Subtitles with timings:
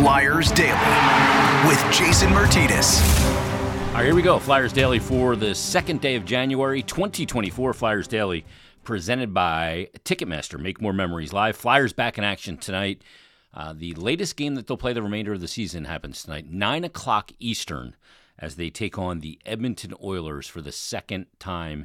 [0.00, 3.02] Flyers Daily with Jason Myrtetus.
[3.88, 4.38] All right, here we go.
[4.38, 7.74] Flyers Daily for the second day of January 2024.
[7.74, 8.46] Flyers Daily
[8.82, 10.58] presented by Ticketmaster.
[10.58, 11.54] Make more memories live.
[11.54, 13.02] Flyers back in action tonight.
[13.52, 16.84] Uh, the latest game that they'll play the remainder of the season happens tonight, 9
[16.84, 17.94] o'clock Eastern,
[18.38, 21.84] as they take on the Edmonton Oilers for the second time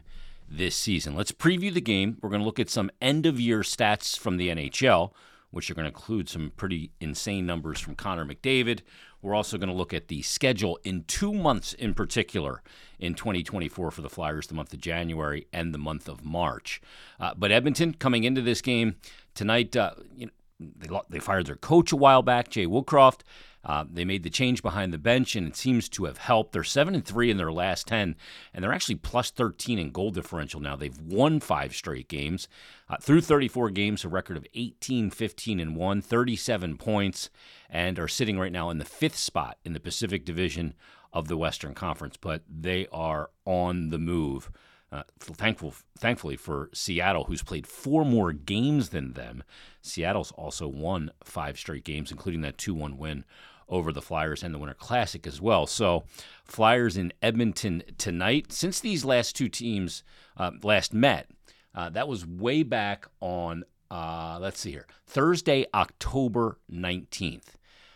[0.49, 1.17] this season.
[1.17, 2.17] Let's preview the game.
[2.21, 5.11] We're going to look at some end of year stats from the NHL,
[5.55, 8.81] which are going to include some pretty insane numbers from Connor McDavid.
[9.21, 12.61] We're also going to look at the schedule in two months in particular
[12.99, 16.81] in 2024 for the Flyers, the month of January and the month of March.
[17.21, 18.97] Uh, but Edmonton coming into this game
[19.33, 23.21] tonight, uh, you know, they, they fired their coach a while back, Jay Woodcroft.
[23.65, 26.51] Uh, they made the change behind the bench, and it seems to have helped.
[26.51, 28.15] They're seven and three in their last ten,
[28.53, 30.75] and they're actually plus thirteen in goal differential now.
[30.75, 32.47] They've won five straight games
[32.89, 37.29] uh, through 34 games, a record of 18, 15 and one, 37 points,
[37.69, 40.75] and are sitting right now in the fifth spot in the Pacific Division
[41.11, 42.17] of the Western Conference.
[42.17, 44.51] But they are on the move.
[44.91, 49.43] Uh, thankful, thankfully for Seattle, who's played four more games than them.
[49.81, 53.25] Seattle's also won five straight games, including that 2 1 win
[53.67, 55.67] over the Flyers and the Winter Classic as well.
[55.67, 56.03] So,
[56.43, 58.51] Flyers in Edmonton tonight.
[58.51, 60.03] Since these last two teams
[60.37, 61.29] uh, last met,
[61.73, 67.55] uh, that was way back on, uh, let's see here, Thursday, October 19th.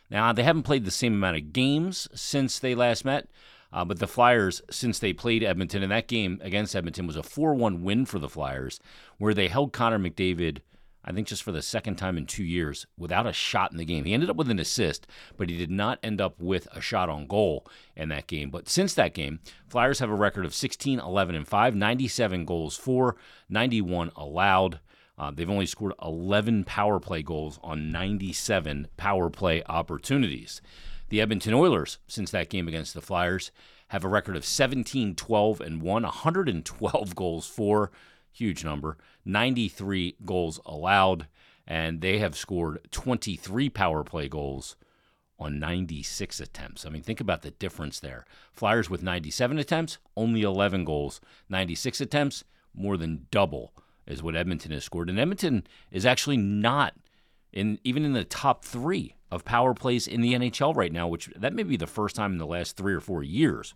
[0.09, 3.27] Now, they haven't played the same amount of games since they last met,
[3.71, 7.23] uh, but the Flyers, since they played Edmonton, and that game against Edmonton was a
[7.23, 8.79] 4 1 win for the Flyers,
[9.17, 10.59] where they held Connor McDavid
[11.03, 13.85] I think just for the second time in two years, without a shot in the
[13.85, 14.05] game.
[14.05, 17.09] He ended up with an assist, but he did not end up with a shot
[17.09, 18.49] on goal in that game.
[18.49, 22.75] But since that game, Flyers have a record of 16, 11, and 5, 97 goals
[22.75, 23.15] for,
[23.49, 24.79] 91 allowed.
[25.17, 30.61] Uh, they've only scored 11 power play goals on 97 power play opportunities.
[31.09, 33.51] The Edmonton Oilers, since that game against the Flyers,
[33.89, 37.91] have a record of 17, 12, and 1, 112 goals for,
[38.31, 41.27] huge number, 93 goals allowed,
[41.67, 44.75] and they have scored 23 power play goals
[45.39, 46.85] on 96 attempts.
[46.85, 48.25] I mean, think about the difference there.
[48.51, 51.21] Flyers with 97 attempts, only 11 goals.
[51.47, 53.73] 96 attempts, more than double
[54.05, 55.09] is what Edmonton has scored.
[55.09, 56.93] And Edmonton is actually not
[57.51, 61.29] in even in the top three of power plays in the NHL right now, which
[61.35, 63.73] that may be the first time in the last three or four years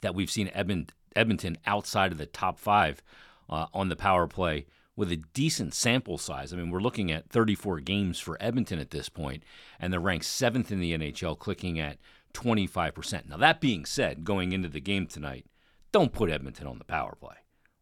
[0.00, 3.02] that we've seen Edmonton outside of the top five
[3.48, 4.66] uh, on the power play
[4.96, 6.52] with a decent sample size.
[6.52, 9.42] I mean, we're looking at 34 games for Edmonton at this point,
[9.80, 11.98] and they're ranked seventh in the NHL, clicking at
[12.32, 13.28] 25%.
[13.28, 15.46] Now, that being said, going into the game tonight,
[15.92, 17.36] don't put Edmonton on the power play.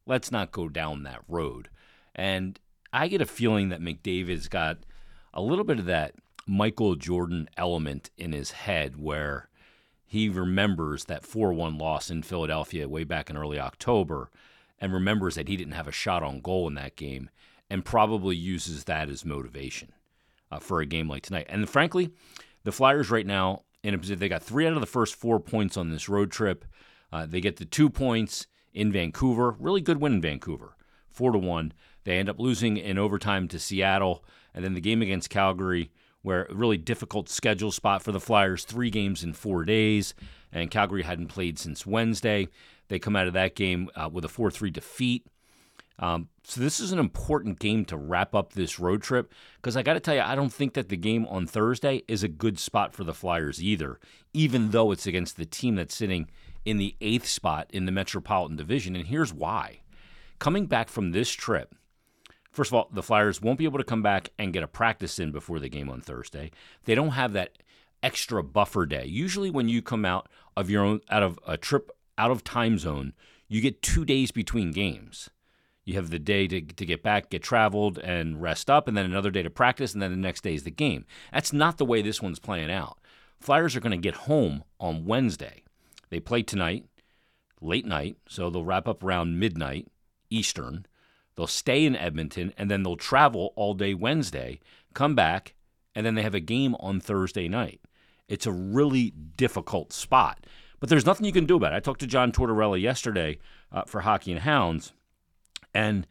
[0.06, 1.68] Let's not go down that road.
[2.14, 2.58] And
[2.92, 4.78] I get a feeling that McDavid's got
[5.32, 6.14] a little bit of that
[6.46, 9.48] Michael Jordan element in his head where
[10.04, 14.30] he remembers that 4 1 loss in Philadelphia way back in early October
[14.82, 17.30] and remembers that he didn't have a shot on goal in that game
[17.70, 19.92] and probably uses that as motivation
[20.50, 21.46] uh, for a game like tonight.
[21.48, 22.10] And frankly,
[22.64, 25.38] the Flyers right now in a position they got three out of the first four
[25.38, 26.64] points on this road trip.
[27.12, 30.76] Uh, they get the two points in Vancouver, really good win in Vancouver,
[31.10, 31.72] four to one.
[32.04, 36.44] They end up losing in overtime to Seattle, and then the game against Calgary, where
[36.44, 40.14] a really difficult schedule spot for the Flyers, three games in four days,
[40.52, 42.48] and Calgary hadn't played since Wednesday.
[42.88, 45.26] They come out of that game uh, with a 4 3 defeat.
[45.98, 49.82] Um, so this is an important game to wrap up this road trip because I
[49.82, 52.58] got to tell you, I don't think that the game on Thursday is a good
[52.58, 54.00] spot for the Flyers either,
[54.32, 56.28] even though it's against the team that's sitting
[56.64, 58.96] in the eighth spot in the Metropolitan Division.
[58.96, 59.80] And here's why.
[60.38, 61.74] Coming back from this trip,
[62.52, 65.18] first of all, the Flyers won't be able to come back and get a practice
[65.18, 66.50] in before the game on Thursday.
[66.84, 67.58] They don't have that
[68.02, 69.06] extra buffer day.
[69.06, 72.78] Usually, when you come out of your own out of a trip out of time
[72.78, 73.14] zone,
[73.48, 75.30] you get two days between games.
[75.84, 79.04] You have the day to, to get back, get traveled, and rest up, and then
[79.04, 81.04] another day to practice, and then the next day is the game.
[81.32, 82.98] That's not the way this one's playing out.
[83.40, 85.64] Flyers are going to get home on Wednesday.
[86.10, 86.86] They play tonight,
[87.60, 89.88] late night, so they'll wrap up around midnight
[90.30, 90.86] Eastern.
[91.36, 94.60] They'll stay in Edmonton, and then they'll travel all day Wednesday,
[94.94, 95.54] come back,
[95.94, 97.80] and then they have a game on Thursday night.
[98.28, 100.46] It's a really difficult spot.
[100.80, 101.76] But there's nothing you can do about it.
[101.76, 103.38] I talked to John Tortorella yesterday
[103.70, 104.92] uh, for Hockey and Hounds,
[105.72, 106.06] and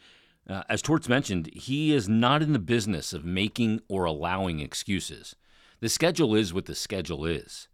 [0.49, 5.35] uh, as Torts mentioned, he is not in the business of making or allowing excuses.
[5.81, 7.67] The schedule is what the schedule is.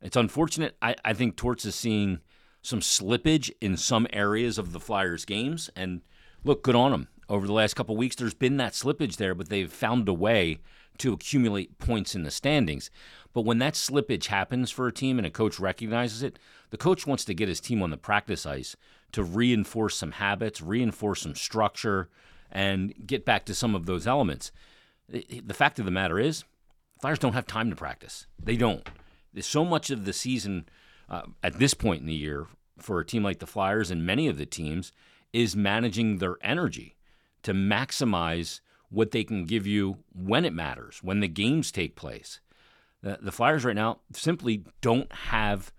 [0.00, 0.76] It's unfortunate.
[0.80, 2.20] I, I think Torts is seeing
[2.62, 6.02] some slippage in some areas of the Flyers' games, and
[6.44, 7.08] look, good on them.
[7.28, 10.60] over the last couple weeks, there's been that slippage there, but they've found a way
[10.98, 12.90] to accumulate points in the standings.
[13.32, 16.38] But when that slippage happens for a team and a coach recognizes it,
[16.70, 18.76] the coach wants to get his team on the practice ice
[19.12, 22.08] to reinforce some habits, reinforce some structure,
[22.52, 24.52] and get back to some of those elements.
[25.08, 26.44] The fact of the matter is,
[27.00, 28.26] Flyers don't have time to practice.
[28.42, 28.88] They don't.
[29.32, 30.66] There's so much of the season
[31.08, 32.46] uh, at this point in the year
[32.78, 34.92] for a team like the Flyers and many of the teams
[35.34, 36.96] is managing their energy
[37.42, 42.40] to maximize what they can give you when it matters, when the games take place.
[43.02, 45.72] The, Flyers right now simply don't have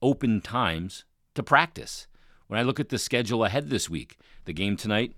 [0.00, 1.04] open times
[1.34, 2.06] to practice.
[2.46, 5.16] When I look at the schedule ahead this week, the game tonight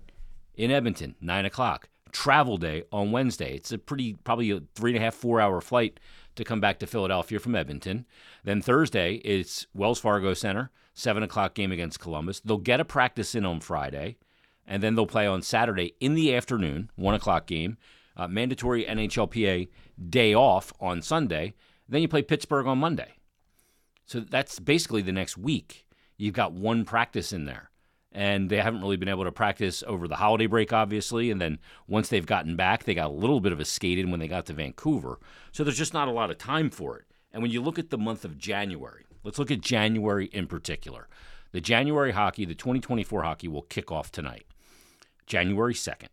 [0.55, 3.55] in Edmonton, 9 o'clock, travel day on Wednesday.
[3.55, 5.99] It's a pretty, probably a three and a half, four hour flight
[6.35, 8.05] to come back to Philadelphia from Edmonton.
[8.45, 12.39] Then Thursday, it's Wells Fargo Center, 7 o'clock game against Columbus.
[12.39, 14.17] They'll get a practice in on Friday
[14.65, 17.77] and then they'll play on Saturday in the afternoon, one o'clock game,
[18.17, 19.69] uh, mandatory NHLPA
[20.09, 21.53] day off on Sunday.
[21.87, 23.13] Then you play Pittsburgh on Monday.
[24.05, 25.85] So that's basically the next week.
[26.17, 27.69] You've got one practice in there.
[28.11, 31.29] And they haven't really been able to practice over the holiday break, obviously.
[31.29, 34.09] And then once they've gotten back, they got a little bit of a skate in
[34.09, 35.19] when they got to Vancouver.
[35.51, 37.05] So there's just not a lot of time for it.
[37.33, 41.09] And when you look at the month of January, let's look at January in particular.
[41.51, 44.45] The January hockey, the 2024 hockey, will kick off tonight.
[45.25, 46.09] January 2nd.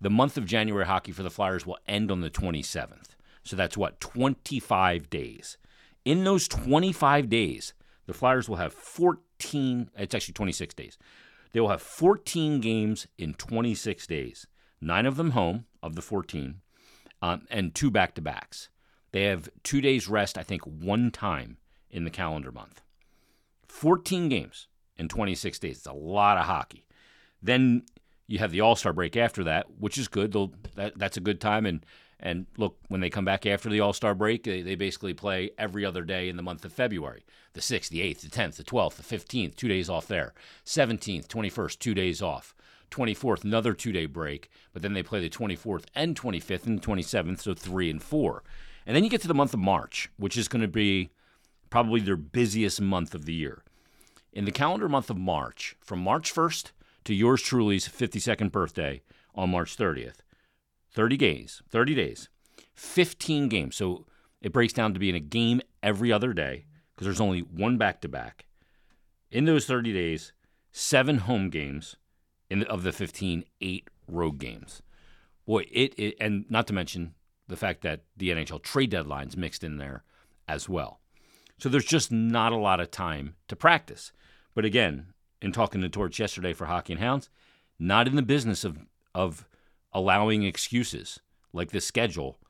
[0.00, 3.16] The month of January hockey for the Flyers will end on the 27th.
[3.42, 5.56] So that's what, 25 days.
[6.04, 7.72] In those 25 days,
[8.06, 10.98] the Flyers will have 14, it's actually 26 days.
[11.52, 14.46] They will have 14 games in 26 days,
[14.80, 16.60] nine of them home of the 14,
[17.20, 18.68] um, and two back to backs.
[19.12, 21.58] They have two days rest, I think, one time
[21.92, 22.82] in the calendar month.
[23.68, 25.78] 14 games in 26 days.
[25.78, 26.86] It's a lot of hockey.
[27.42, 27.82] Then
[28.26, 30.32] you have the All Star break after that, which is good.
[30.32, 31.66] They'll, that, that's a good time.
[31.66, 31.84] And
[32.18, 35.50] and look, when they come back after the All Star break, they, they basically play
[35.58, 37.24] every other day in the month of February
[37.54, 40.32] the 6th, the 8th, the 10th, the 12th, the 15th, two days off there.
[40.64, 42.54] 17th, 21st, two days off.
[42.90, 44.50] 24th, another two day break.
[44.72, 48.42] But then they play the 24th and 25th and the 27th, so three and four.
[48.86, 51.10] And then you get to the month of March, which is going to be
[51.72, 53.64] probably their busiest month of the year.
[54.30, 56.70] In the calendar month of March, from March 1st
[57.04, 59.00] to yours truly's 52nd birthday
[59.34, 60.16] on March 30th.
[60.92, 62.28] 30 days, 30 days,
[62.74, 63.74] 15 games.
[63.74, 64.04] So
[64.42, 68.02] it breaks down to being a game every other day because there's only one back
[68.02, 68.44] to back.
[69.30, 70.34] In those 30 days,
[70.72, 71.96] seven home games
[72.50, 74.82] in of the 15, eight road games.
[75.46, 77.14] Boy, it, it and not to mention
[77.48, 80.04] the fact that the NHL trade deadline's mixed in there
[80.46, 80.98] as well.
[81.62, 84.10] So there's just not a lot of time to practice.
[84.52, 87.28] But again, in talking to Torts yesterday for Hockey and Hounds,
[87.78, 88.78] not in the business of
[89.14, 89.46] of
[89.92, 91.20] allowing excuses
[91.52, 92.40] like the schedule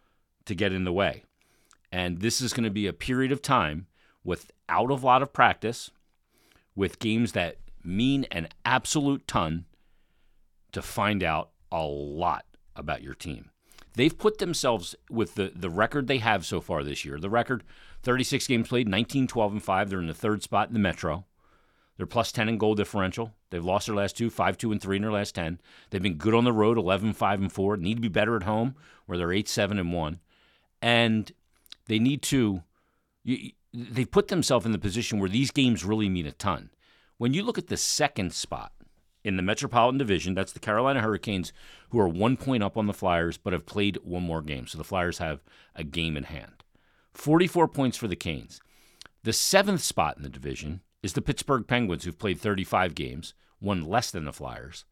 [0.46, 1.24] to get in the way.
[1.92, 3.86] And this is going to be a period of time
[4.24, 5.90] without a lot of practice,
[6.74, 9.66] with games that mean an absolute ton
[10.72, 13.50] to find out a lot about your team.
[13.94, 17.18] They've put themselves with the, the record they have so far this year.
[17.18, 17.62] The record
[18.02, 19.90] 36 games played, 19, 12, and 5.
[19.90, 21.24] They're in the third spot in the Metro.
[21.96, 23.32] They're plus 10 in goal differential.
[23.50, 25.60] They've lost their last two, 5 2 and 3 in their last 10.
[25.90, 27.76] They've been good on the road, 11 5 and 4.
[27.76, 28.74] Need to be better at home,
[29.06, 30.20] where they're 8 7 and 1.
[30.80, 31.30] And
[31.86, 32.62] they need to,
[33.72, 36.70] they've put themselves in the position where these games really mean a ton.
[37.18, 38.72] When you look at the second spot
[39.24, 41.52] in the Metropolitan Division, that's the Carolina Hurricanes,
[41.90, 44.66] who are one point up on the Flyers, but have played one more game.
[44.66, 45.42] So the Flyers have
[45.74, 46.64] a game in hand.
[47.14, 48.60] 44 points for the Canes.
[49.22, 53.82] The seventh spot in the division is the Pittsburgh Penguins, who've played 35 games, one
[53.82, 54.84] less than the Flyers,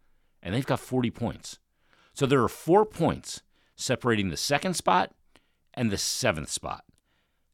[0.43, 1.59] and they've got 40 points.
[2.15, 3.43] So there are four points
[3.77, 5.13] separating the second spot
[5.75, 6.85] and the seventh spot.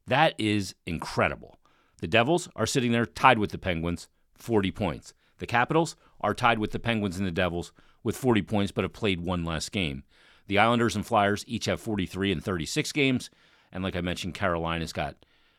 [0.07, 1.59] That is incredible.
[2.01, 5.15] The Devils are sitting there tied with the Penguins, 40 points.
[5.39, 8.93] The Capitals are tied with the Penguins and the Devils with 40 points, but have
[8.93, 10.05] played one less game.
[10.47, 13.31] The Islanders and Flyers each have 43 and 36 games.
[13.73, 15.17] And like I mentioned, Carolina's got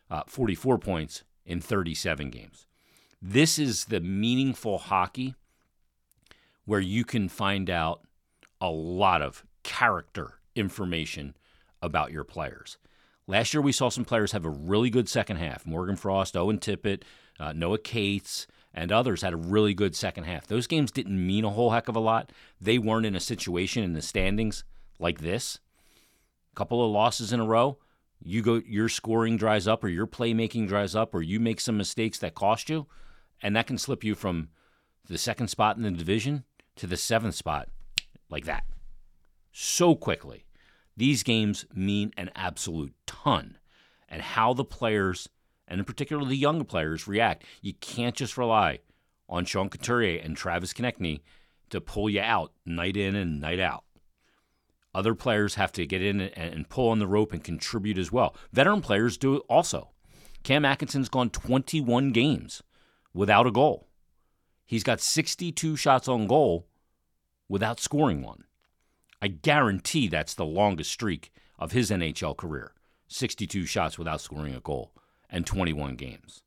[0.10, 2.66] uh, 44 points in 37 games.
[3.22, 5.36] This is the meaningful hockey
[6.66, 8.02] where you can find out
[8.62, 11.36] a lot of character information
[11.82, 12.78] about your players.
[13.28, 15.66] Last year, we saw some players have a really good second half.
[15.66, 17.04] Morgan Frost, Owen Tippett,
[17.40, 18.48] uh, Noah Cates,
[18.78, 20.46] and others had a really good second half.
[20.46, 22.32] Those games didn't mean a whole heck of a lot.
[22.62, 24.64] They weren't in a situation in the standings
[25.00, 25.60] like this.
[26.54, 27.80] A couple of losses in a row,
[28.24, 31.76] you go, your scoring dries up, or your playmaking dries up, or you make some
[31.76, 32.86] mistakes that cost you
[33.42, 34.50] and that can slip you from
[35.08, 36.44] the second spot in the division
[36.76, 37.70] to the seventh spot
[38.30, 38.64] like that.
[39.52, 40.46] So quickly.
[40.96, 43.58] These games mean an absolute ton.
[44.08, 45.30] And how the players,
[45.68, 47.44] and in particular the younger players, react.
[47.62, 48.80] You can't just rely
[49.30, 51.22] on Sean Couturier and Travis Konecny
[51.70, 53.84] to pull you out night in and night out.
[54.94, 58.36] Other players have to get in and pull on the rope and contribute as well.
[58.52, 59.90] Veteran players do also.
[60.44, 62.64] Cam Atkinson's gone 21 games
[63.14, 63.88] without a goal.
[64.66, 66.68] He's got 62 shots on goal
[67.48, 68.46] without scoring one.
[69.22, 72.74] I guarantee that's the longest streak of his NHL career
[73.08, 74.94] 62 shots without scoring a goal
[75.30, 76.42] and 21 games.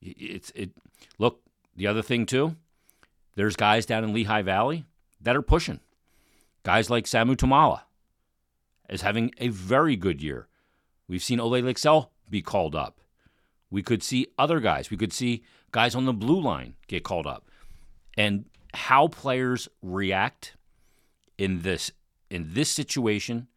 [0.00, 0.70] It's it
[1.18, 1.40] look,
[1.74, 2.56] the other thing too,
[3.34, 4.84] there's guys down in Lehigh Valley
[5.20, 5.80] that are pushing.
[6.62, 7.82] Guys like Samu Tuomaala
[8.88, 10.48] is having a very good year.
[11.08, 13.00] We've seen Olle Lycksell be called up.
[13.70, 14.90] We could see other guys.
[14.90, 17.50] We could see guys on the blue line get called up.
[18.16, 20.56] And how players react
[21.38, 21.90] in this
[22.30, 23.48] in this situation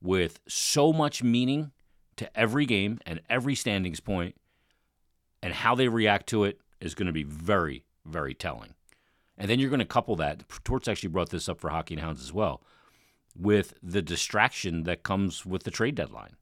[0.00, 1.72] with so much meaning
[2.18, 4.34] to every game and every standings point
[5.42, 8.74] and how they react to it is going to be very very telling.
[9.36, 12.02] And then you're going to couple that Torts actually brought this up for Hockey and
[12.02, 12.62] Hounds as well
[13.38, 16.34] with the distraction that comes with the trade deadline.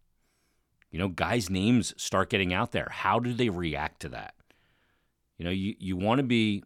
[0.90, 2.88] You know, guys' names start getting out there.
[2.90, 4.34] How do they react to that?
[5.36, 6.64] You know, you, you want to be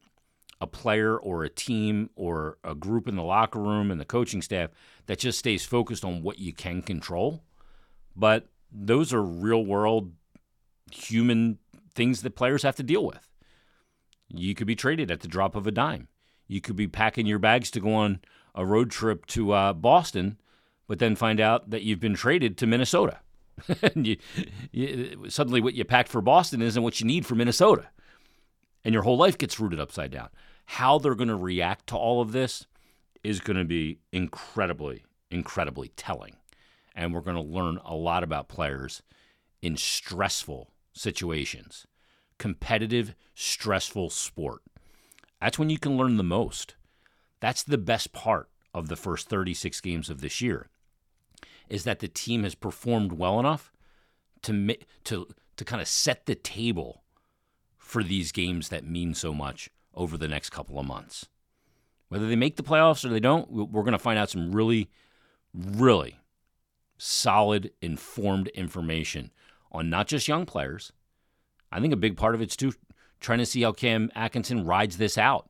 [0.61, 4.43] a player or a team or a group in the locker room and the coaching
[4.43, 4.71] staff
[5.07, 7.43] that just stays focused on what you can control.
[8.14, 10.12] But those are real world
[10.93, 11.59] human
[11.95, 13.29] things that players have to deal with.
[14.29, 16.09] You could be traded at the drop of a dime.
[16.47, 18.21] You could be packing your bags to go on
[18.55, 20.39] a road trip to uh, Boston,
[20.87, 23.21] but then find out that you've been traded to Minnesota.
[23.95, 24.17] you,
[24.73, 27.89] you, suddenly, what you packed for Boston isn't what you need for Minnesota.
[28.85, 30.29] And your whole life gets rooted upside down
[30.65, 32.65] how they're going to react to all of this
[33.25, 36.37] is going to be incredibly, incredibly telling.
[36.94, 39.02] And we're going to learn a lot about players
[39.62, 41.87] in stressful situations,
[42.38, 44.62] competitive, stressful sport.
[45.40, 46.75] That's when you can learn the most.
[47.40, 50.68] That's the best part of the first 36 games of this year
[51.68, 53.73] is that the team has performed well enough
[54.42, 57.04] to to to kind of set the table
[57.78, 61.28] for these games that mean so much over the next couple of months.
[62.09, 64.90] Whether they make the playoffs or they don't, we're going to find out some really,
[65.54, 66.18] really
[67.00, 69.30] solid, informed information
[69.73, 70.92] on not just young players.
[71.73, 72.73] I think a big part of it's too
[73.21, 75.49] trying to see how Cam Atkinson rides this out.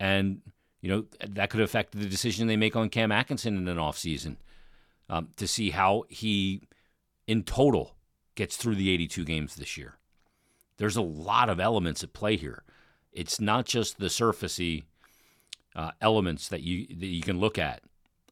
[0.00, 0.40] And,
[0.80, 4.36] you know, that could affect the decision they make on Cam Atkinson in an offseason
[5.08, 6.68] um, to see how he,
[7.26, 7.96] in total,
[8.34, 9.98] gets through the 82 games this year.
[10.78, 12.64] There's a lot of elements at play here.
[13.12, 14.84] It's not just the surfacey
[15.76, 17.82] uh, elements that you that you can look at.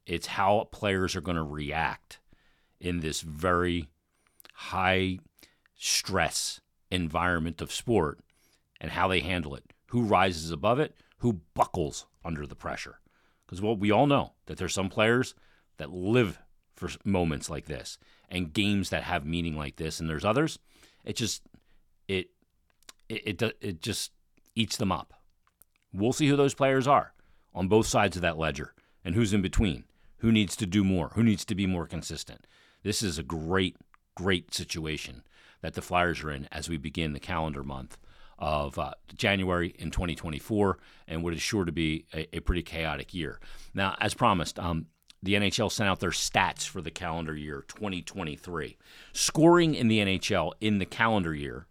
[0.06, 2.18] It's how players are going to react
[2.80, 3.88] in this very
[4.54, 5.18] high
[5.76, 8.20] stress environment of sport
[8.80, 9.64] and how they handle it.
[9.86, 10.94] Who rises above it?
[11.18, 12.98] Who buckles under the pressure?
[13.46, 15.34] Because what we all know that there's some players
[15.76, 16.38] that live
[16.74, 20.58] for moments like this and games that have meaning like this, and there's others.
[21.04, 21.42] It just
[22.08, 22.30] it
[23.08, 24.10] it it, it just
[24.54, 25.14] eats them up.
[25.92, 27.12] We'll see who those players are
[27.54, 29.84] on both sides of that ledger and who's in between.
[30.22, 31.10] Who needs to do more?
[31.14, 32.46] Who needs to be more consistent?
[32.84, 33.76] This is a great,
[34.14, 35.24] great situation
[35.62, 37.98] that the Flyers are in as we begin the calendar month
[38.38, 43.12] of uh, January in 2024 and what is sure to be a, a pretty chaotic
[43.12, 43.40] year.
[43.74, 44.86] Now, as promised, um,
[45.24, 48.76] the NHL sent out their stats for the calendar year 2023.
[49.12, 51.66] Scoring in the NHL in the calendar year,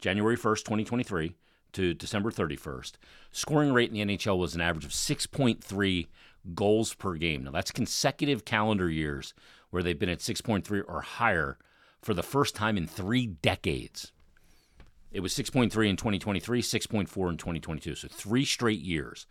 [0.00, 1.36] January 1st, 2023,
[1.74, 2.92] to December 31st,
[3.30, 6.06] scoring rate in the NHL was an average of 6.3
[6.52, 7.44] goals per game.
[7.44, 9.34] Now, that's consecutive calendar years
[9.70, 11.58] where they've been at 6.3 or higher
[12.02, 14.12] for the first time in three decades.
[15.10, 17.94] It was 6.3 in 2023, 6.4 in 2022.
[17.94, 19.26] So three straight years.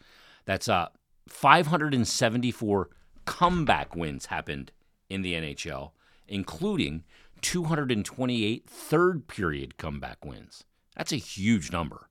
[0.46, 0.88] That's uh,
[1.27, 2.89] 574
[3.25, 4.72] comeback wins happened
[5.10, 5.91] in the NHL,
[6.27, 7.03] including
[7.41, 10.63] 228 third period comeback wins.
[10.96, 12.10] That's a huge number.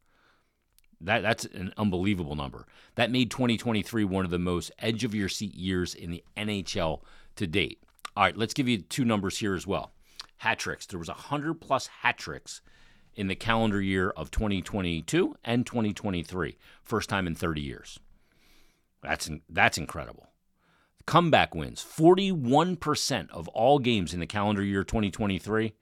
[1.02, 2.66] That that's an unbelievable number.
[2.94, 7.02] That made 2023 one of the most edge of your seat years in the NHL
[7.36, 7.82] to date.
[8.16, 9.92] All right, let's give you two numbers here as well.
[10.38, 10.86] Hat tricks.
[10.86, 12.60] There was 100 plus hat tricks
[13.14, 16.56] in the calendar year of 2022 and 2023.
[16.82, 17.98] First time in 30 years.
[19.02, 20.28] That's that's incredible.
[21.04, 21.84] Comeback wins.
[21.84, 25.72] 41% of all games in the calendar year 2023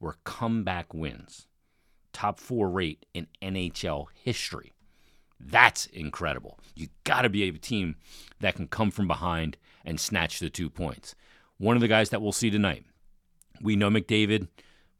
[0.00, 1.46] were comeback wins
[2.12, 4.72] top four rate in NHL history.
[5.40, 6.58] That's incredible.
[6.74, 7.96] You got to be a team
[8.40, 11.14] that can come from behind and snatch the two points.
[11.58, 12.84] One of the guys that we'll see tonight,
[13.60, 14.48] we know McDavid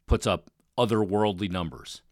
[0.06, 2.02] puts up otherworldly numbers.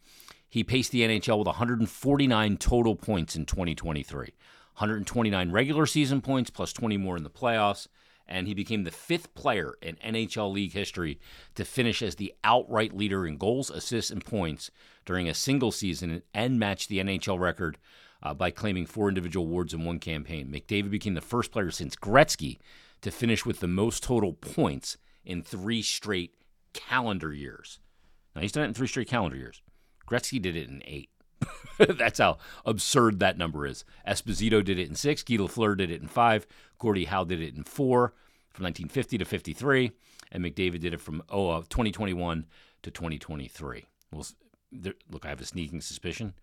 [0.49, 6.73] He paced the NHL with 149 total points in 2023, 129 regular season points plus
[6.73, 7.87] 20 more in the playoffs,
[8.31, 11.19] and he became the fifth player in NHL league history
[11.57, 14.71] to finish as the outright leader in goals, assists, and points
[15.05, 17.77] during a single season and match the NHL record
[18.23, 20.49] uh, by claiming four individual awards in one campaign.
[20.49, 22.59] McDavid became the first player since Gretzky
[23.03, 26.35] to finish with the most total points in three straight
[26.73, 27.81] calendar years.
[28.35, 29.61] Now, he's done it in three straight calendar years.
[30.09, 31.10] Gretzky did it in eight.
[31.89, 33.85] That's how absurd that number is.
[34.07, 35.23] Esposito did it in six.
[35.23, 36.47] Guy Lafleur did it in five.
[36.79, 38.13] Gordie Howe did it in four
[38.51, 39.93] from 1950 to 53.
[40.33, 42.47] And McDavid did it from oh, uh, 2021
[42.83, 43.87] to 2023.
[44.13, 44.27] Well,
[44.71, 46.35] there, look, I have a sneaking suspicion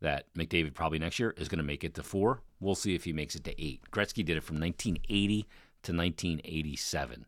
[0.00, 2.42] that McDavid probably next year is going to make it to four.
[2.58, 3.82] We'll see if he makes it to eight.
[3.92, 5.42] Gretzky did it from 1980
[5.82, 7.26] to 1987,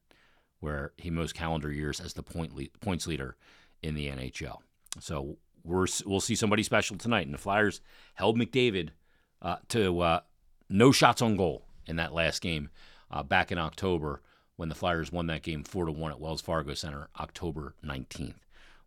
[0.61, 3.37] where he most calendar years as the point le- points leader
[3.83, 4.59] in the NHL.
[5.01, 7.27] So we're, we'll see somebody special tonight.
[7.27, 7.81] And the Flyers
[8.15, 8.91] held McDavid
[9.41, 10.21] uh, to uh,
[10.69, 12.71] no shots on goal in that last game
[13.11, 14.23] uh, back in October
[14.57, 18.35] when the Flyers won that game 4 to 1 at Wells Fargo Center, October 19th.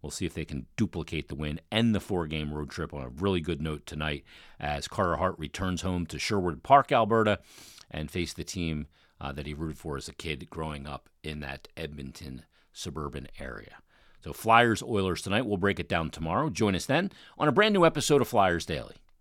[0.01, 3.01] We'll see if they can duplicate the win and the four game road trip on
[3.01, 4.23] a really good note tonight
[4.59, 7.39] as Carter Hart returns home to Sherwood Park, Alberta,
[7.89, 8.85] and face the team
[9.19, 13.77] uh, that he rooted for as a kid growing up in that Edmonton suburban area.
[14.25, 15.45] So, Flyers Oilers tonight.
[15.45, 16.49] We'll break it down tomorrow.
[16.49, 18.95] Join us then on a brand new episode of Flyers Daily.